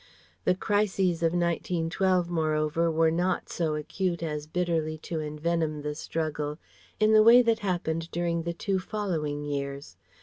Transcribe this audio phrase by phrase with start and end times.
[0.45, 6.57] The crises of 1912 moreover were not so acute as bitterly to envenom the struggle
[6.99, 9.97] in the way that happened during the two following years.